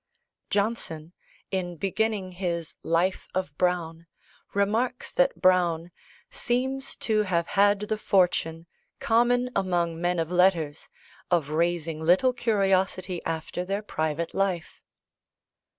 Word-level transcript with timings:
Johnson, 0.49 1.13
in 1.51 1.75
beginning 1.77 2.31
his 2.31 2.73
Life 2.81 3.27
of 3.35 3.55
Browne, 3.59 4.07
remarks 4.55 5.11
that 5.11 5.39
Browne 5.39 5.91
"seems 6.31 6.95
to 6.95 7.21
have 7.21 7.45
had 7.49 7.81
the 7.81 7.99
fortune, 7.99 8.65
common 8.97 9.51
among 9.55 10.01
men 10.01 10.17
of 10.17 10.31
letters, 10.31 10.89
of 11.29 11.49
raising 11.49 12.01
little 12.01 12.33
curiosity 12.33 13.23
after 13.25 13.63
their 13.63 13.83
private 13.83 14.33
life." 14.33 14.81